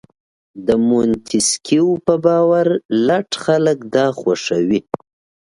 [0.67, 2.67] د مونتیسکیو په باور
[3.07, 4.81] لټ خلک دا خوښوي.